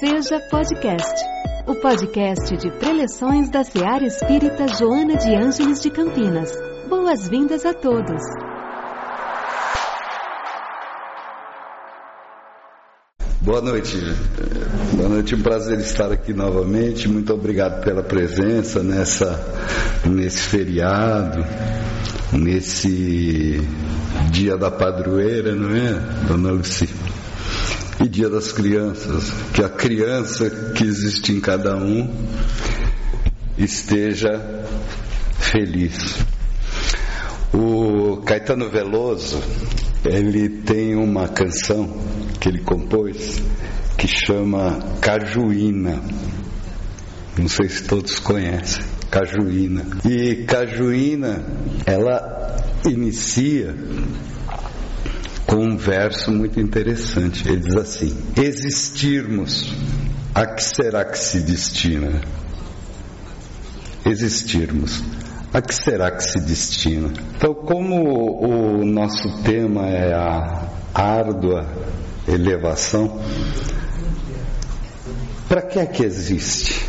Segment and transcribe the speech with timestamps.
[0.00, 1.24] Seja Podcast,
[1.66, 6.52] o podcast de preleções da Seara Espírita Joana de Ângeles de Campinas.
[6.88, 8.22] Boas-vindas a todos.
[13.40, 13.96] Boa noite.
[14.94, 17.08] Boa noite, um prazer estar aqui novamente.
[17.08, 19.36] Muito obrigado pela presença nessa
[20.06, 21.44] nesse feriado,
[22.32, 23.60] nesse
[24.30, 25.94] dia da padroeira, não é,
[26.28, 26.88] dona Luci?
[28.18, 32.12] Dia das crianças, que a criança que existe em cada um
[33.56, 34.66] esteja
[35.38, 36.18] feliz.
[37.54, 39.40] O Caetano Veloso,
[40.04, 41.96] ele tem uma canção
[42.40, 43.40] que ele compôs
[43.96, 46.02] que chama Cajuína.
[47.38, 48.82] Não sei se todos conhecem.
[49.12, 49.86] Cajuína.
[50.04, 51.46] E Cajuína,
[51.86, 53.76] ela inicia
[55.78, 57.48] verso muito interessante.
[57.48, 59.72] Ele diz assim: Existirmos,
[60.34, 62.20] a que será que se destina?
[64.04, 65.02] Existirmos,
[65.52, 67.12] a que será que se destina?
[67.36, 71.66] Então, como o nosso tema é a árdua
[72.26, 73.20] elevação,
[75.48, 76.84] para que é que existe?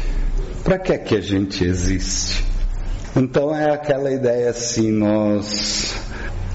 [0.63, 2.43] Para que é que a gente existe?
[3.15, 5.95] Então é aquela ideia assim, nós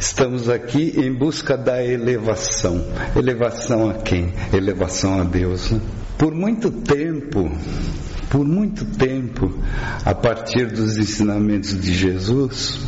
[0.04, 2.84] estamos aqui em busca da elevação.
[3.16, 4.32] Elevação a quem?
[4.52, 5.70] Elevação a Deus.
[5.70, 5.80] Né?
[6.18, 7.50] Por muito tempo,
[8.34, 9.48] por muito tempo,
[10.04, 12.80] a partir dos ensinamentos de Jesus,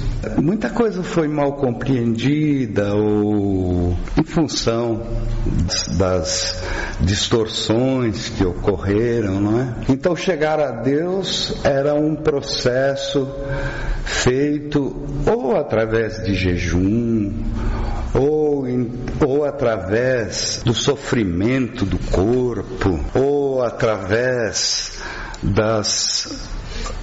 [0.42, 5.06] muita coisa foi mal compreendida ou em função
[5.96, 6.64] das
[7.00, 9.74] distorções que ocorreram, não é?
[9.88, 13.28] Então chegar a Deus era um processo
[14.04, 14.96] feito
[15.32, 17.32] ou através de jejum,
[18.12, 18.90] ou, em,
[19.24, 24.96] ou através do sofrimento do corpo, ou através
[25.42, 26.28] das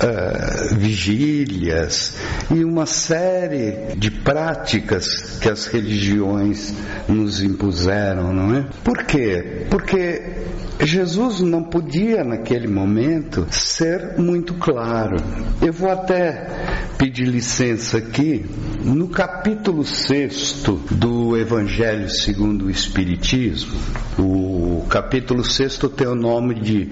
[0.02, 2.18] uh, vigílias
[2.52, 6.74] e uma série de práticas que as religiões
[7.08, 8.66] nos impuseram, não é?
[8.84, 9.66] Por quê?
[9.70, 10.44] Porque
[10.82, 15.18] Jesus não podia naquele momento ser muito claro.
[15.62, 18.46] Eu vou até pedir licença aqui,
[18.84, 23.80] no capítulo 6 do Evangelho segundo o Espiritismo,
[24.18, 26.90] o capítulo 6 tem o nome de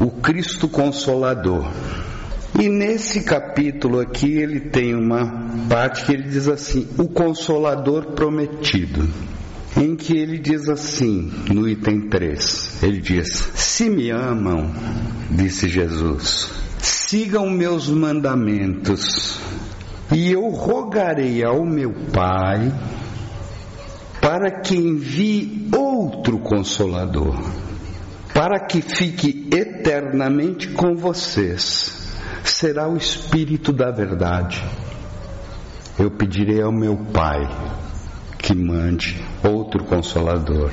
[0.00, 1.70] O Cristo Consolador.
[2.56, 5.26] E nesse capítulo aqui ele tem uma
[5.68, 9.08] parte que ele diz assim: o consolador prometido.
[9.76, 14.72] Em que ele diz assim, no item 3, ele diz: Se me amam,
[15.28, 16.48] disse Jesus,
[16.78, 19.36] sigam meus mandamentos,
[20.12, 22.72] e eu rogarei ao meu Pai
[24.20, 27.34] para que envie outro consolador,
[28.32, 32.03] para que fique eternamente com vocês
[32.50, 34.62] será o Espírito da Verdade.
[35.98, 37.48] Eu pedirei ao meu Pai
[38.38, 40.70] que mande outro consolador.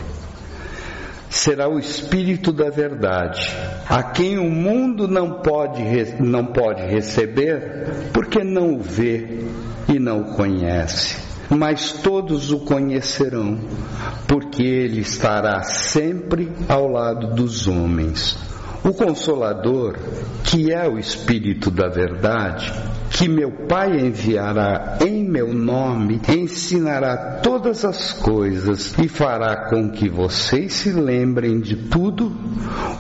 [1.30, 3.56] Será o Espírito da Verdade,
[3.88, 5.82] a quem o mundo não pode,
[6.20, 9.46] não pode receber, porque não o vê
[9.88, 11.16] e não o conhece.
[11.50, 13.60] Mas todos o conhecerão,
[14.28, 18.38] porque ele estará sempre ao lado dos homens
[18.84, 19.96] o Consolador,
[20.44, 22.74] que é o Espírito da Verdade,
[23.12, 30.10] que meu Pai enviará em meu nome, ensinará todas as coisas e fará com que
[30.10, 32.36] vocês se lembrem de tudo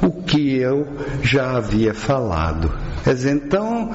[0.02, 0.88] o que eu
[1.24, 2.72] já havia falado.
[3.06, 3.90] Mas então,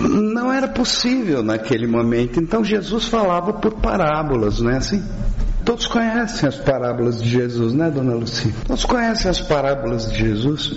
[0.00, 2.38] não era possível naquele momento.
[2.38, 5.02] Então Jesus falava por parábolas, não é assim?
[5.68, 8.50] Todos conhecem as parábolas de Jesus, né, dona Lucia?
[8.66, 10.74] Todos conhecem as parábolas de Jesus.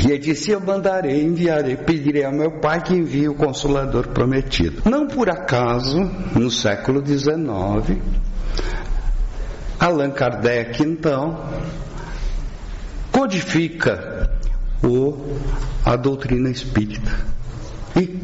[0.00, 4.88] E ele disse: Eu mandarei, enviarei, pedirei ao meu Pai que envie o Consolador prometido.
[4.88, 5.98] Não por acaso,
[6.32, 8.00] no século XIX,
[9.80, 11.50] Allan Kardec, então,
[13.10, 14.30] codifica
[14.80, 15.40] o,
[15.84, 17.10] a doutrina espírita.
[17.96, 18.16] E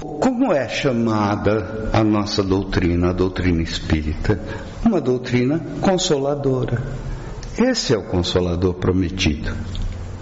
[0.00, 4.40] como é chamada a nossa doutrina, a doutrina espírita?
[4.86, 6.80] Uma doutrina consoladora.
[7.58, 9.52] Esse é o consolador prometido.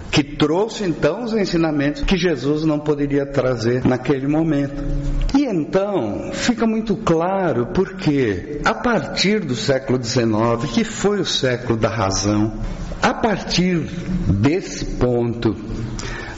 [0.09, 4.83] Que trouxe então os ensinamentos que Jesus não poderia trazer naquele momento.
[5.37, 11.77] E então fica muito claro porque a partir do século XIX, que foi o século
[11.77, 12.59] da razão,
[13.03, 13.87] a partir
[14.27, 15.55] desse ponto,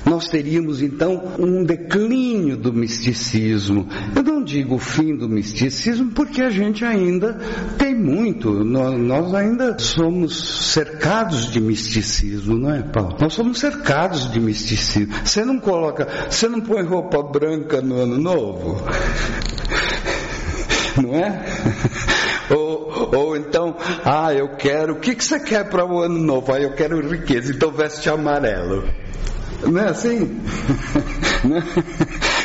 [0.08, 3.88] nós teríamos então um declínio do misticismo.
[4.16, 7.38] Eu digo o fim do misticismo porque a gente ainda
[7.78, 13.18] tem muito, nós, ainda somos cercados de misticismo, não é, Paulo?
[13.20, 15.14] Nós somos cercados de misticismo.
[15.24, 18.82] Você não coloca, você não põe roupa branca no ano novo?
[20.98, 21.46] Não é?
[22.50, 26.52] Ou, ou então, ah, eu quero, o que, que você quer para o ano novo?
[26.52, 28.84] Ah, eu quero riqueza, então veste amarelo.
[29.64, 30.40] Não é assim?
[31.44, 31.64] né?
[31.66, 32.37] É,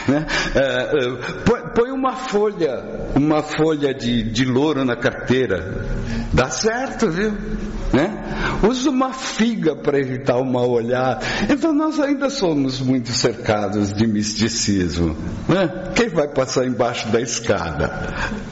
[0.54, 2.82] é, põe, põe, uma folha,
[3.14, 5.86] uma folha de, de louro na carteira.
[6.32, 7.32] Dá certo, viu?
[7.92, 8.58] Né?
[8.66, 11.20] Usa uma figa para evitar o mal olhar.
[11.48, 15.16] Então nós ainda somos muito cercados de misticismo.
[15.48, 15.92] Né?
[15.94, 18.42] Quem vai passar embaixo da escada?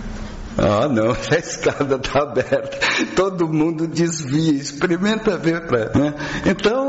[0.59, 2.79] Ah, não, a escada está aberta,
[3.17, 5.67] todo mundo desvia, experimenta ver.
[5.67, 6.15] Pra, né?
[6.45, 6.80] Então,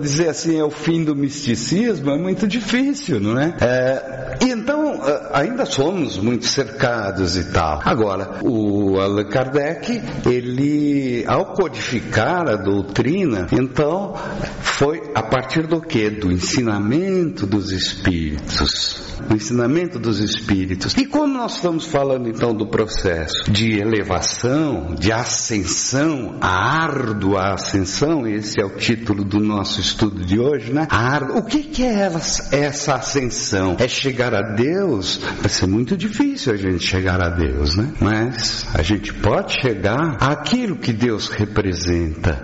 [0.00, 3.56] dizer assim é o fim do misticismo é muito difícil, não é?
[3.60, 5.00] é e então,
[5.32, 7.80] ainda somos muito cercados e tal.
[7.84, 14.14] Agora, o Allan Kardec, ele, ao codificar a doutrina, então,
[14.60, 16.10] foi a partir do que?
[16.10, 20.94] Do ensinamento dos espíritos o ensinamento dos espíritos.
[20.96, 28.26] E como nós estamos falando então do processo de elevação, de ascensão, a árdua ascensão,
[28.26, 30.86] esse é o título do nosso estudo de hoje, né?
[30.90, 31.38] Árdua.
[31.38, 32.10] O que, que é
[32.50, 33.76] essa ascensão?
[33.78, 35.20] É chegar a Deus?
[35.40, 37.92] Vai ser muito difícil a gente chegar a Deus, né?
[38.00, 42.42] Mas a gente pode chegar àquilo que Deus representa,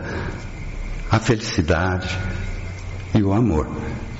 [1.10, 2.16] a felicidade
[3.14, 3.68] e o amor.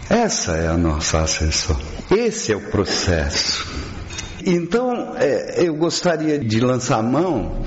[0.09, 1.79] Essa é a nossa ascensão.
[2.11, 3.67] Esse é o processo.
[4.45, 7.63] Então, é, eu gostaria de lançar a mão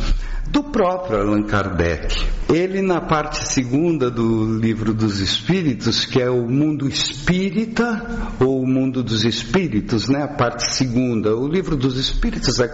[0.49, 2.25] do próprio Allan Kardec.
[2.51, 8.67] Ele, na parte segunda do livro dos Espíritos, que é o mundo espírita ou o
[8.67, 10.23] mundo dos espíritos, né?
[10.23, 11.33] a parte segunda.
[11.33, 12.67] O livro dos Espíritos é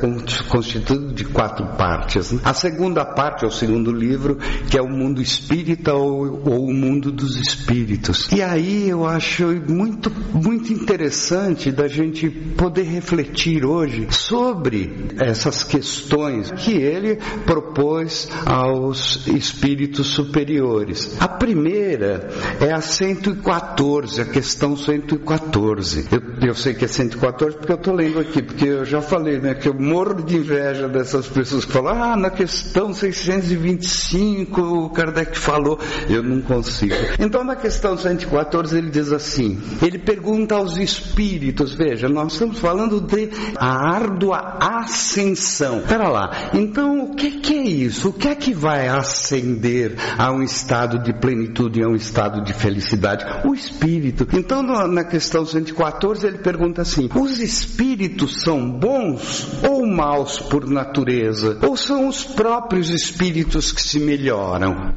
[0.50, 2.32] constituído de quatro partes.
[2.32, 2.42] Né?
[2.44, 6.74] A segunda parte é o segundo livro, que é o mundo espírita ou, ou o
[6.74, 8.32] mundo dos espíritos.
[8.32, 16.50] E aí eu acho muito, muito interessante da gente poder refletir hoje sobre essas questões
[16.50, 21.18] que ele propôs aos espíritos espíritos superiores.
[21.20, 22.30] A primeira
[22.62, 26.08] é a 114, a questão 114.
[26.10, 29.40] Eu, eu sei que é 114 porque eu estou lendo aqui, porque eu já falei,
[29.40, 34.90] né, que eu morro de inveja dessas pessoas que falam, ah, na questão 625 o
[34.90, 35.78] Kardec falou,
[36.10, 36.96] eu não consigo.
[37.20, 43.02] Então na questão 114 ele diz assim, ele pergunta aos espíritos, veja, nós estamos falando
[43.02, 45.80] de a árdua ascensão.
[45.80, 48.10] Espera lá, então o que, que é isso?
[48.10, 49.57] O que é que vai ascender?
[49.58, 53.26] Ascender a um estado de plenitude, a um estado de felicidade?
[53.46, 54.28] O espírito.
[54.34, 61.58] Então, na questão 114, ele pergunta assim: os espíritos são bons ou maus por natureza?
[61.62, 64.94] Ou são os próprios espíritos que se melhoram?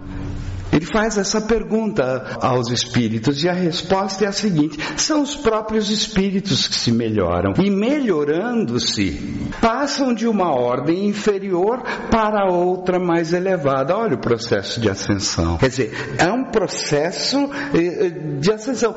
[0.73, 5.91] Ele faz essa pergunta aos espíritos e a resposta é a seguinte: são os próprios
[5.91, 13.97] espíritos que se melhoram e melhorando-se, passam de uma ordem inferior para outra mais elevada.
[13.97, 15.59] Olha o processo de ascensão.
[15.59, 18.09] Quer dizer, é um processo eh, eh,
[18.39, 18.95] de ascensão.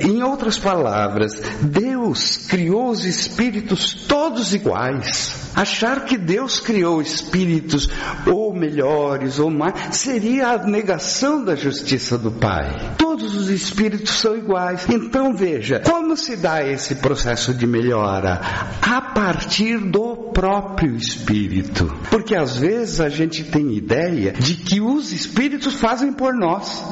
[0.00, 5.50] Em outras palavras, Deus criou os espíritos todos iguais.
[5.54, 7.88] Achar que Deus criou espíritos
[8.26, 12.94] ou melhores ou mais seria a negação da justiça do Pai.
[12.96, 14.86] Todos os espíritos são iguais.
[14.88, 18.40] Então veja, como se dá esse processo de melhora?
[18.80, 21.86] A partir do próprio espírito.
[22.10, 26.82] Porque às vezes a gente tem ideia de que os espíritos fazem por nós.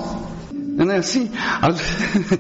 [0.75, 1.31] Não é assim?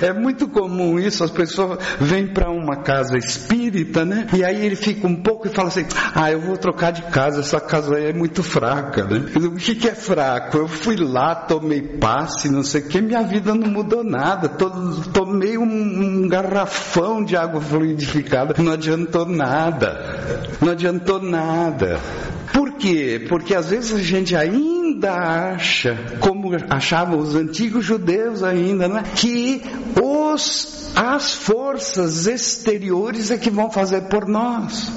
[0.00, 4.26] É muito comum isso, as pessoas vêm para uma casa espírita, né?
[4.32, 5.84] E aí ele fica um pouco e fala assim:
[6.14, 9.26] Ah, eu vou trocar de casa, essa casa aí é muito fraca, né?
[9.36, 10.56] O que, que é fraco?
[10.56, 14.48] Eu fui lá, tomei passe, não sei o que, minha vida não mudou nada.
[14.48, 20.40] Tomei um, um garrafão de água fluidificada, não adiantou nada.
[20.60, 22.00] Não adiantou nada.
[22.52, 23.24] Por quê?
[23.28, 29.02] Porque às vezes a gente ainda acha, como achavam os antigos judeus ainda, não é?
[29.02, 29.62] que
[30.00, 34.90] os, as forças exteriores é que vão fazer por nós.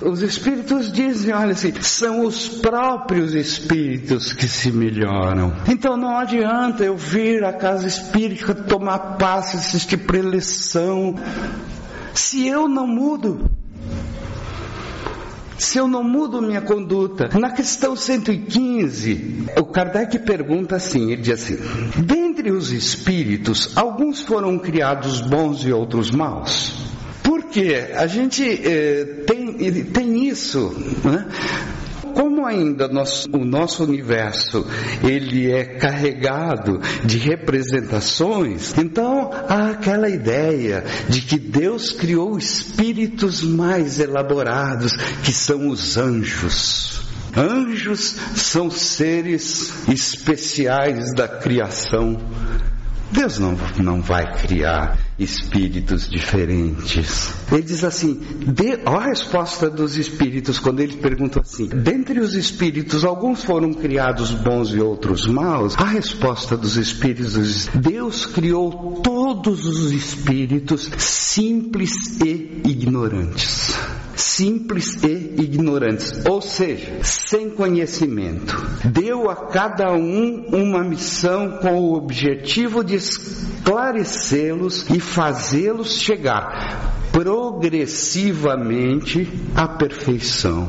[0.00, 5.52] Os espíritos dizem, olha assim, são os próprios espíritos que se melhoram.
[5.68, 11.16] Então não adianta eu vir à casa espírita tomar passe, assistir preleção,
[12.14, 13.50] se eu não mudo
[15.62, 17.28] se eu não mudo minha conduta.
[17.38, 21.56] Na questão 115, o Kardec pergunta assim, ele diz assim,
[22.02, 26.72] dentre os espíritos, alguns foram criados bons e outros maus.
[27.22, 31.28] Porque a gente eh, tem, tem isso, né?
[32.14, 34.66] como ainda nós, o nosso universo
[35.02, 39.11] ele é carregado de representações, então
[39.48, 47.02] há aquela ideia de que Deus criou espíritos mais elaborados, que são os anjos.
[47.36, 52.18] Anjos são seres especiais da criação.
[53.10, 57.30] Deus não, não vai criar espíritos diferentes.
[57.52, 63.04] Ele diz assim: de, a resposta dos espíritos quando ele pergunta assim: dentre os espíritos,
[63.04, 65.76] alguns foram criados bons e outros maus?
[65.76, 73.74] A resposta dos espíritos: Deus criou todos os espíritos simples e ignorantes.
[74.14, 78.54] Simples e ignorantes, ou seja, sem conhecimento.
[78.84, 89.26] Deu a cada um uma missão com o objetivo de esclarecê-los e fazê-los chegar progressivamente
[89.54, 90.68] à perfeição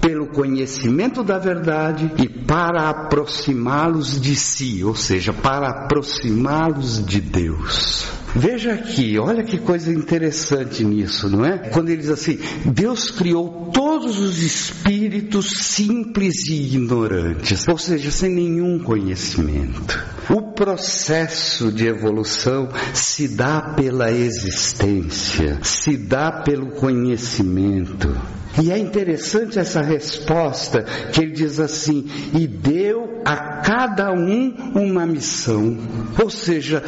[0.00, 8.08] pelo conhecimento da verdade e para aproximá-los de si, ou seja, para aproximá-los de Deus.
[8.34, 11.58] Veja aqui, olha que coisa interessante nisso, não é?
[11.70, 18.32] Quando ele diz assim: Deus criou todos os espíritos simples e ignorantes, ou seja, sem
[18.32, 20.00] nenhum conhecimento.
[20.28, 28.16] O processo de evolução se dá pela existência, se dá pelo conhecimento.
[28.62, 35.04] E é interessante essa resposta que ele diz assim: e deu a cada um uma
[35.04, 35.76] missão.
[36.16, 36.80] Ou seja,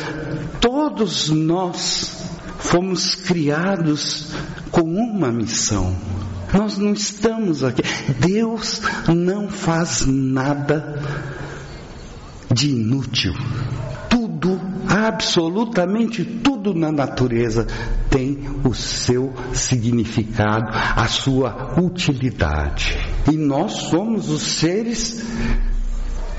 [0.60, 2.28] todos nós
[2.60, 4.28] fomos criados
[4.70, 5.96] com uma missão.
[6.52, 7.82] Nós não estamos aqui.
[8.18, 11.00] Deus não faz nada
[12.52, 13.32] de inútil.
[14.08, 17.66] Tudo, absolutamente tudo na natureza
[18.10, 22.98] tem o seu significado, a sua utilidade.
[23.30, 25.24] E nós somos os seres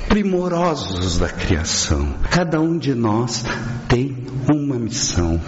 [0.07, 2.13] primorosos da criação.
[2.29, 3.43] Cada um de nós
[3.87, 4.15] tem
[4.47, 5.41] uma missão.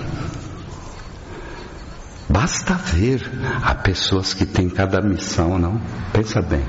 [2.36, 3.22] Basta ver
[3.64, 5.80] há pessoas que têm cada missão, não?
[6.12, 6.62] Pensa bem.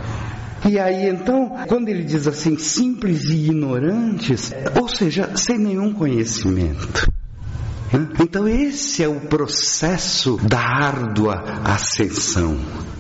[0.65, 7.11] E aí então, quando ele diz assim, simples e ignorantes, ou seja, sem nenhum conhecimento.
[8.21, 12.57] Então, esse é o processo da árdua ascensão.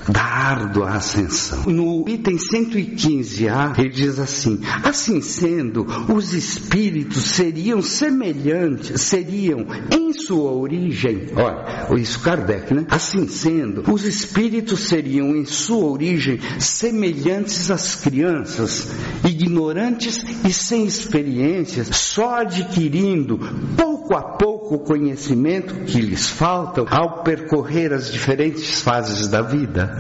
[0.08, 1.64] Da árdua ascensão.
[1.66, 10.52] No item 115A, ele diz assim: Assim sendo, os espíritos seriam semelhantes, seriam em sua
[10.52, 12.86] origem, olha, isso Kardec, né?
[12.90, 18.88] Assim sendo, os espíritos seriam em sua origem semelhantes às crianças,
[19.24, 23.38] ignorantes e sem experiências, só adquirindo
[23.76, 29.95] pouco a pouco o conhecimento que lhes faltam ao percorrer as diferentes fases da vida.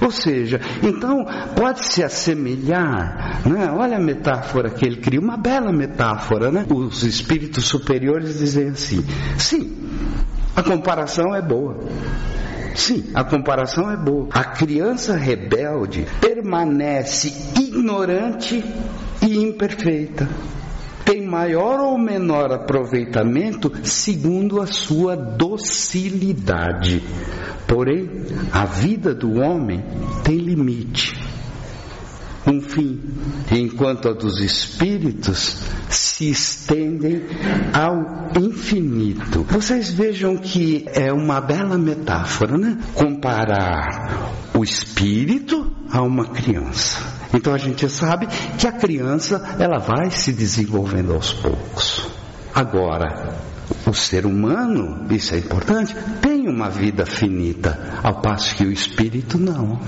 [0.00, 3.70] Ou seja, então pode se assemelhar, né?
[3.72, 6.64] olha a metáfora que ele cria, uma bela metáfora, né?
[6.70, 9.04] Os espíritos superiores dizem assim:
[9.36, 9.76] sim,
[10.54, 11.78] a comparação é boa.
[12.76, 14.28] Sim, a comparação é boa.
[14.30, 18.64] A criança rebelde permanece ignorante
[19.20, 20.28] e imperfeita
[21.08, 27.02] tem maior ou menor aproveitamento segundo a sua docilidade.
[27.66, 28.10] Porém,
[28.52, 29.82] a vida do homem
[30.22, 31.18] tem limite,
[32.46, 33.00] um fim,
[33.50, 37.22] enquanto a dos espíritos se estendem
[37.72, 39.46] ao infinito.
[39.48, 42.76] Vocês vejam que é uma bela metáfora, né?
[42.92, 47.17] Comparar o espírito a uma criança.
[47.32, 48.26] Então a gente sabe
[48.58, 52.08] que a criança ela vai se desenvolvendo aos poucos.
[52.54, 53.36] Agora,
[53.86, 59.38] o ser humano, isso é importante, tem uma vida finita, ao passo que o espírito
[59.38, 59.78] não.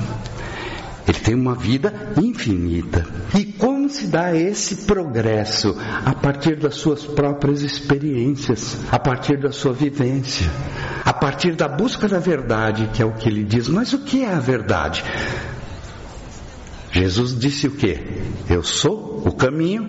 [1.09, 3.05] Ele tem uma vida infinita.
[3.35, 5.77] E como se dá esse progresso?
[6.05, 10.49] A partir das suas próprias experiências, a partir da sua vivência,
[11.05, 13.67] a partir da busca da verdade, que é o que ele diz.
[13.67, 15.03] Mas o que é a verdade?
[16.93, 17.99] Jesus disse o que?
[18.49, 19.87] Eu sou o caminho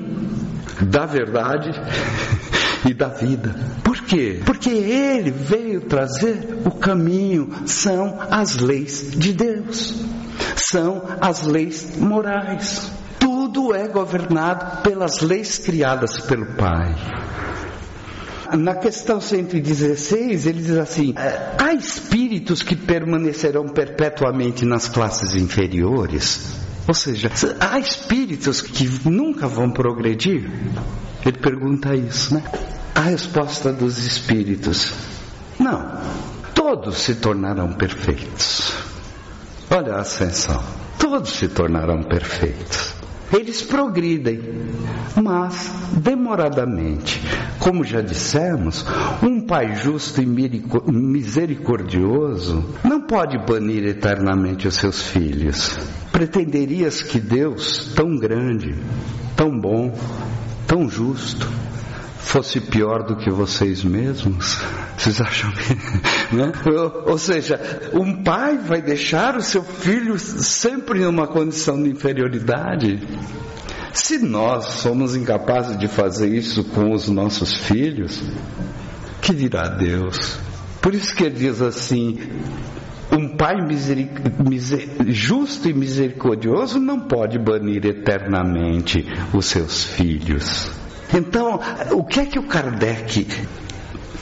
[0.82, 1.72] da verdade
[2.88, 3.56] e da vida.
[3.84, 4.42] Por quê?
[4.46, 9.96] Porque ele veio trazer o caminho, são as leis de Deus,
[10.56, 12.92] são as leis morais.
[13.20, 16.96] Tudo é governado pelas leis criadas pelo Pai.
[18.58, 21.14] Na questão 116, ele diz assim:
[21.58, 29.72] há espíritos que permanecerão perpetuamente nas classes inferiores Ou seja, há espíritos que nunca vão
[29.72, 30.50] progredir?
[31.26, 32.44] Ele pergunta isso, né?
[32.96, 34.94] A resposta dos espíritos:
[35.60, 36.02] não,
[36.54, 38.74] todos se tornarão perfeitos.
[39.70, 40.62] Olha a ascensão,
[41.00, 43.01] todos se tornarão perfeitos.
[43.34, 44.42] Eles progridem,
[45.22, 47.22] mas demoradamente.
[47.60, 48.84] Como já dissemos,
[49.22, 55.78] um Pai justo e misericordioso não pode banir eternamente os seus filhos.
[56.12, 58.76] Pretenderias que Deus, tão grande,
[59.36, 59.94] tão bom,
[60.68, 61.48] tão justo,
[62.22, 64.58] fosse pior do que vocês mesmos?
[64.98, 66.12] Vocês acham que.
[66.32, 66.50] Né?
[66.66, 67.60] Ou, ou seja,
[67.94, 73.06] um pai vai deixar o seu filho sempre numa condição de inferioridade?
[73.92, 78.24] Se nós somos incapazes de fazer isso com os nossos filhos,
[79.22, 80.40] que dirá Deus?
[80.82, 82.18] Por isso que ele diz assim:
[83.12, 83.56] um pai
[85.08, 90.72] justo e misericordioso não pode banir eternamente os seus filhos.
[91.14, 91.60] Então,
[91.92, 93.28] o que é que o Kardec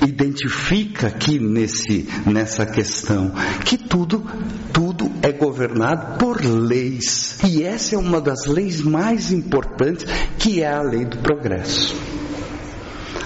[0.02, 3.32] identifica aqui nesse, nessa questão?
[3.66, 4.26] Que tudo,
[4.74, 7.38] tudo é governado por leis.
[7.44, 10.06] E essa é uma das leis mais importantes,
[10.38, 11.96] que é a lei do progresso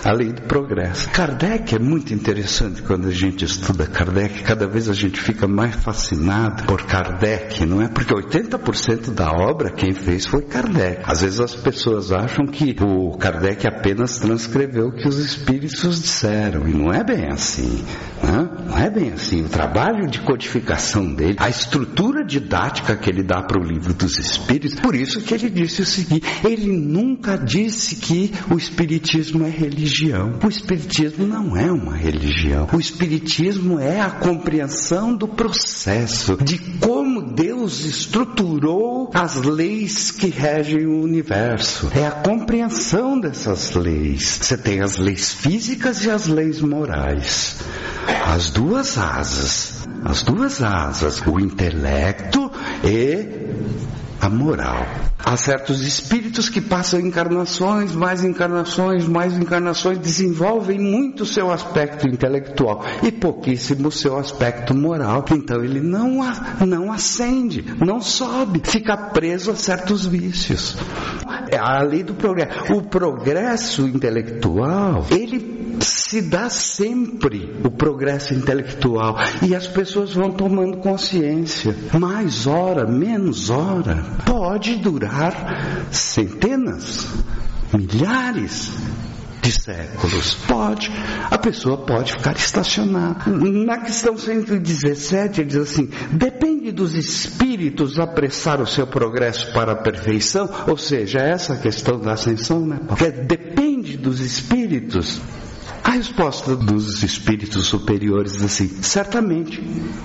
[0.05, 1.10] a lei do progresso.
[1.10, 5.75] Kardec é muito interessante quando a gente estuda Kardec, cada vez a gente fica mais
[5.75, 7.88] fascinado por Kardec, não é?
[7.88, 11.01] Porque 80% da obra quem fez foi Kardec.
[11.05, 16.67] Às vezes as pessoas acham que o Kardec apenas transcreveu o que os espíritos disseram,
[16.67, 17.83] e não é bem assim.
[18.22, 18.50] Né?
[18.67, 19.43] Não é bem assim.
[19.43, 24.17] O trabalho de codificação dele, a estrutura didática que ele dá para o livro dos
[24.17, 29.50] espíritos, por isso que ele disse o seguinte: ele nunca disse que o espiritismo é
[29.50, 30.39] religião religião.
[30.43, 32.67] O Espiritismo não é uma religião.
[32.73, 40.88] O Espiritismo é a compreensão do processo, de como Deus estruturou as leis que regem
[40.88, 41.89] o universo.
[41.93, 44.39] É a compreensão dessas leis.
[44.41, 47.57] Você tem as leis físicas e as leis morais.
[48.25, 49.88] As duas asas.
[50.03, 51.21] As duas asas.
[51.25, 52.51] O intelecto
[52.83, 53.92] e
[54.24, 54.86] a moral.
[55.20, 62.86] Há certos espíritos que passam encarnações, mais encarnações, mais encarnações, desenvolvem muito seu aspecto intelectual
[63.03, 65.25] e pouquíssimo seu aspecto moral.
[65.29, 66.20] Então ele não,
[66.66, 70.77] não ascende, não sobe, fica preso a certos vícios.
[71.51, 72.74] É a lei do progresso.
[72.74, 75.52] O progresso intelectual, ele
[75.83, 81.75] se dá sempre o progresso intelectual e as pessoas vão tomando consciência.
[82.00, 87.07] Mais hora, menos hora, pode durar centenas,
[87.74, 88.72] milhares
[89.43, 90.35] de séculos.
[90.48, 90.89] Pode.
[91.29, 93.29] A pessoa pode ficar estacionada.
[93.29, 99.75] Na questão 117, ele diz assim: depende dos espíritos apressar o seu progresso para a
[99.75, 102.79] perfeição, ou seja, essa questão da ascensão, né?
[102.87, 105.22] Porque depende dos espíritos.
[105.83, 109.61] A resposta dos espíritos superiores é assim: certamente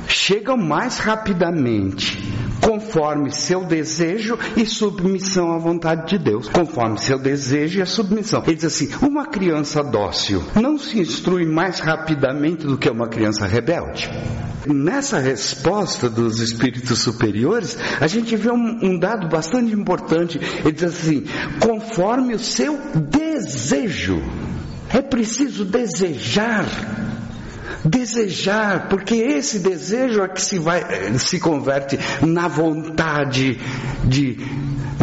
[0.08, 2.18] chegam mais rapidamente,
[2.60, 8.42] conforme seu desejo e submissão à vontade de Deus, conforme seu desejo e a submissão.
[8.44, 13.46] Ele diz assim: uma criança dócil não se instrui mais rapidamente do que uma criança
[13.46, 14.10] rebelde.
[14.66, 20.40] Nessa resposta dos espíritos superiores, a gente vê um, um dado bastante importante.
[20.60, 21.24] Ele diz assim:
[21.60, 24.20] conforme o seu desejo.
[24.90, 26.66] É preciso desejar.
[27.84, 30.82] Desejar, porque esse desejo é que se vai
[31.18, 33.58] se converte na vontade
[34.04, 34.36] de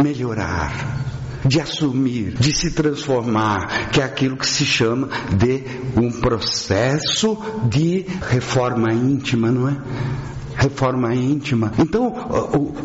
[0.02, 1.04] melhorar,
[1.44, 5.64] de assumir, de se transformar, que é aquilo que se chama de
[5.96, 9.76] um processo de reforma íntima, não é?
[10.56, 11.72] Reforma íntima.
[11.78, 12.10] Então,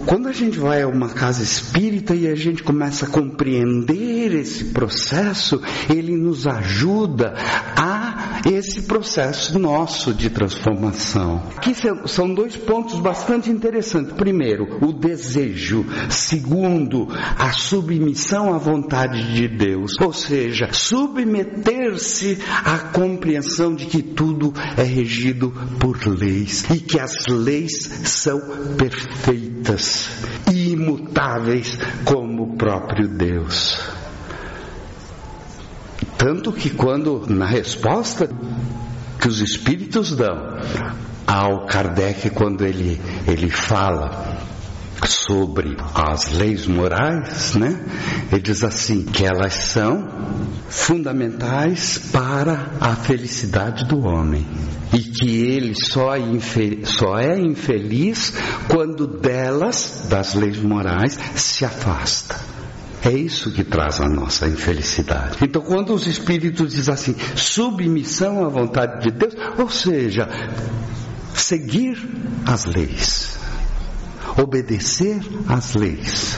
[0.06, 4.66] quando a gente vai a uma casa espírita e a gente começa a compreender esse
[4.66, 7.34] processo, ele nos ajuda
[7.76, 8.01] a
[8.46, 11.44] esse processo nosso de transformação.
[11.56, 11.74] Aqui
[12.06, 14.14] são dois pontos bastante interessantes.
[14.14, 15.86] Primeiro, o desejo.
[16.10, 19.94] Segundo, a submissão à vontade de Deus.
[20.02, 27.28] Ou seja, submeter-se à compreensão de que tudo é regido por leis e que as
[27.28, 27.74] leis
[28.04, 28.40] são
[28.78, 30.10] perfeitas
[30.52, 34.01] e imutáveis como o próprio Deus.
[36.22, 38.30] Tanto que quando na resposta
[39.20, 40.60] que os espíritos dão
[41.26, 44.38] ao Kardec quando ele ele fala
[45.04, 47.84] sobre as leis morais, né?
[48.32, 50.08] Ele diz assim que elas são
[50.70, 54.46] fundamentais para a felicidade do homem
[54.94, 56.12] e que ele só,
[56.84, 58.32] só é infeliz
[58.68, 62.51] quando delas, das leis morais, se afasta.
[63.04, 65.38] É isso que traz a nossa infelicidade.
[65.42, 70.30] Então, quando os Espíritos dizem assim, submissão à vontade de Deus, ou seja,
[71.34, 71.98] seguir
[72.46, 73.40] as leis,
[74.38, 76.38] obedecer às leis.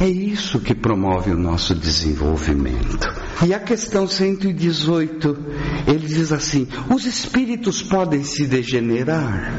[0.00, 3.08] É isso que promove o nosso desenvolvimento.
[3.46, 5.38] E a questão 118,
[5.86, 9.52] ele diz assim: os espíritos podem se degenerar?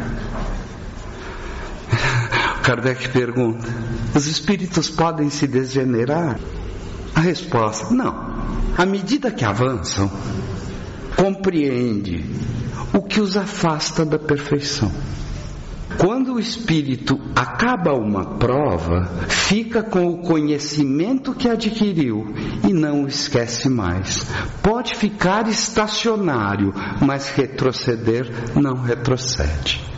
[2.65, 3.67] Kardec pergunta:
[4.15, 6.39] os espíritos podem se degenerar?
[7.13, 8.33] A resposta: não.
[8.75, 10.09] À medida que avançam,
[11.15, 12.25] compreende
[12.91, 14.91] o que os afasta da perfeição.
[15.99, 22.33] Quando o espírito acaba uma prova, fica com o conhecimento que adquiriu
[22.67, 24.25] e não o esquece mais.
[24.63, 29.94] Pode ficar estacionário, mas retroceder não retrocede.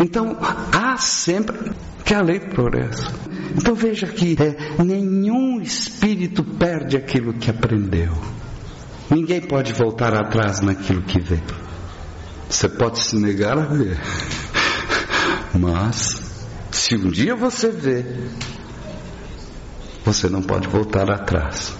[0.00, 0.36] Então,
[0.72, 1.72] há sempre
[2.04, 3.12] que a lei progressa.
[3.56, 8.12] Então veja que é, nenhum espírito perde aquilo que aprendeu.
[9.10, 11.40] Ninguém pode voltar atrás naquilo que vê.
[12.48, 13.98] Você pode se negar a ver.
[15.54, 18.04] Mas, se um dia você vê,
[20.04, 21.72] você não pode voltar atrás.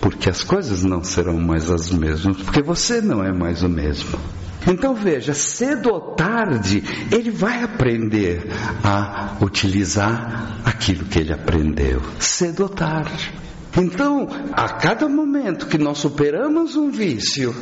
[0.00, 4.18] Porque as coisas não serão mais as mesmas, porque você não é mais o mesmo.
[4.66, 8.46] Então veja, cedo ou tarde, ele vai aprender
[8.84, 12.02] a utilizar aquilo que ele aprendeu.
[12.18, 13.32] Cedo ou tarde.
[13.76, 17.54] Então, a cada momento que nós superamos um vício,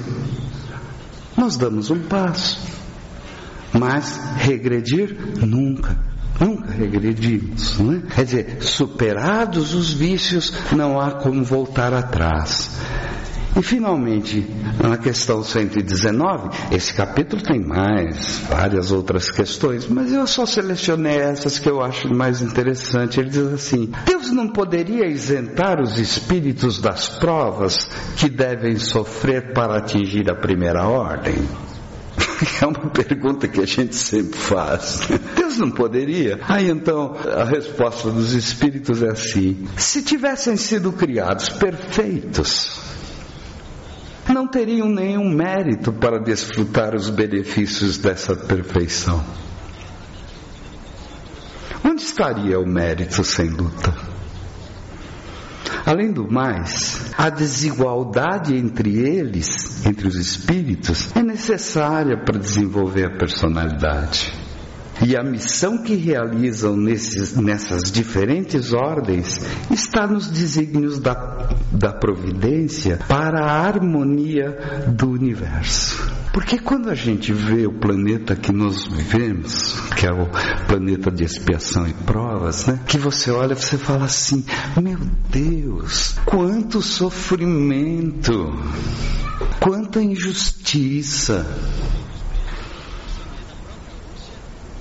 [1.36, 2.60] nós damos um passo.
[3.72, 5.96] Mas regredir nunca.
[6.40, 8.00] Nunca regredimos, não é?
[8.14, 12.70] Quer dizer, superados os vícios, não há como voltar atrás.
[13.58, 14.46] E finalmente,
[14.80, 21.58] na questão 119, esse capítulo tem mais várias outras questões, mas eu só selecionei essas
[21.58, 23.18] que eu acho mais interessantes.
[23.18, 29.78] Ele diz assim: Deus não poderia isentar os espíritos das provas que devem sofrer para
[29.78, 31.34] atingir a primeira ordem?
[32.62, 35.00] É uma pergunta que a gente sempre faz.
[35.34, 36.38] Deus não poderia?
[36.48, 42.80] Aí então a resposta dos espíritos é assim: se tivessem sido criados perfeitos,
[44.32, 49.24] não teriam nenhum mérito para desfrutar os benefícios dessa perfeição.
[51.84, 53.94] Onde estaria o mérito sem luta?
[55.86, 63.16] Além do mais, a desigualdade entre eles, entre os espíritos, é necessária para desenvolver a
[63.16, 64.47] personalidade.
[65.04, 72.98] E a missão que realizam nesses, nessas diferentes ordens está nos desígnios da, da providência
[73.08, 76.18] para a harmonia do universo.
[76.32, 80.28] Porque quando a gente vê o planeta que nós vivemos, que é o
[80.66, 82.78] planeta de expiação e provas, né?
[82.86, 84.44] Que você olha e você fala assim:
[84.80, 84.98] meu
[85.30, 88.52] Deus, quanto sofrimento,
[89.60, 91.46] quanta injustiça.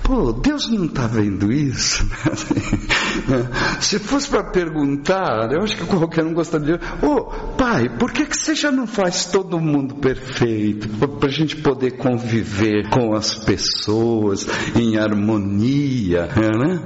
[0.08, 2.08] Pô, Deus não está vendo isso?
[3.78, 7.24] Se fosse para perguntar, eu acho que qualquer um gostaria de ô oh,
[7.58, 10.88] pai, por que, que você já não faz todo mundo perfeito?
[10.88, 16.80] Para a gente poder conviver com as pessoas em harmonia, né?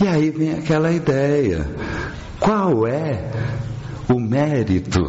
[0.00, 1.68] E aí vem aquela ideia:
[2.38, 3.32] qual é
[4.08, 5.00] o mérito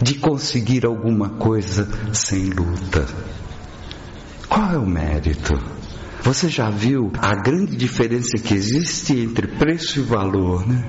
[0.00, 3.06] de conseguir alguma coisa sem luta?
[4.54, 5.52] Qual é o mérito?
[6.22, 10.80] Você já viu a grande diferença que existe entre preço e valor, né?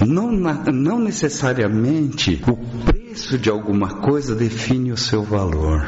[0.00, 5.86] Não, não necessariamente o preço de alguma coisa define o seu valor.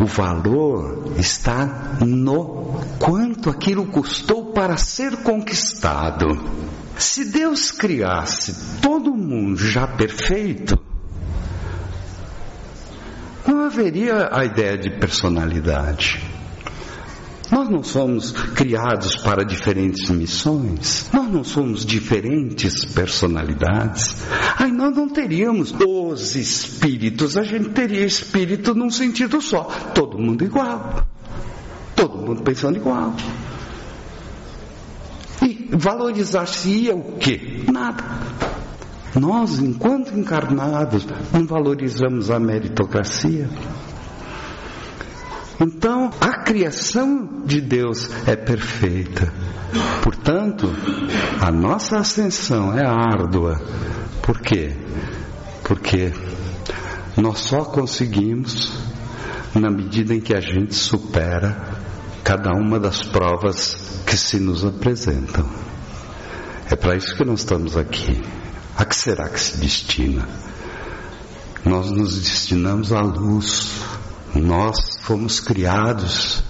[0.00, 6.26] O valor está no quanto aquilo custou para ser conquistado.
[6.98, 10.89] Se Deus criasse todo mundo já perfeito,
[13.80, 16.20] haveria a ideia de personalidade.
[17.50, 24.16] Nós não somos criados para diferentes missões, nós não somos diferentes personalidades.
[24.56, 29.64] Aí nós não teríamos os espíritos, a gente teria espírito num sentido só,
[29.94, 31.04] todo mundo igual,
[31.96, 33.16] todo mundo pensando igual.
[35.42, 37.64] E valorizar-se-ia o quê?
[37.72, 38.04] Nada.
[39.14, 43.48] Nós, enquanto encarnados, não valorizamos a meritocracia.
[45.60, 49.32] Então, a criação de Deus é perfeita.
[50.02, 50.72] Portanto,
[51.40, 53.60] a nossa ascensão é árdua.
[54.22, 54.74] Por quê?
[55.64, 56.12] Porque
[57.16, 58.72] nós só conseguimos
[59.54, 61.56] na medida em que a gente supera
[62.24, 65.46] cada uma das provas que se nos apresentam.
[66.70, 68.22] É para isso que nós estamos aqui.
[68.76, 70.28] A que será que se destina?
[71.64, 73.70] Nós nos destinamos à luz.
[74.34, 76.42] Nós fomos criados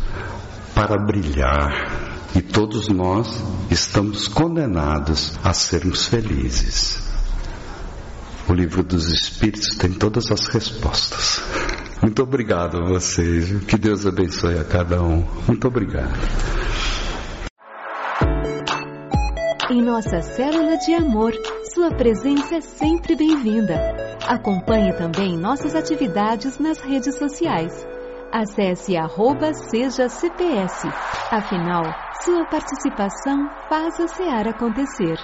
[0.75, 2.11] para brilhar.
[2.35, 7.03] E todos nós estamos condenados a sermos felizes.
[8.49, 11.41] O livro dos Espíritos tem todas as respostas.
[12.03, 13.65] Muito obrigado a vocês.
[13.65, 15.25] Que Deus abençoe a cada um.
[15.47, 16.19] Muito obrigado.
[19.71, 21.33] Em nossa célula de amor,
[21.81, 23.75] sua presença é sempre bem-vinda.
[24.29, 27.73] Acompanhe também nossas atividades nas redes sociais.
[28.31, 30.87] Acesse arroba seja CPS.
[31.31, 31.85] Afinal,
[32.23, 35.17] sua participação faz a SEAR acontecer.